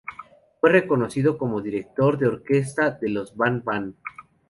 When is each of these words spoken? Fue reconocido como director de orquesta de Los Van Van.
Fue 0.59 0.71
reconocido 0.71 1.37
como 1.37 1.61
director 1.61 2.17
de 2.17 2.25
orquesta 2.25 2.89
de 2.89 3.09
Los 3.09 3.35
Van 3.37 3.61
Van. 3.63 3.95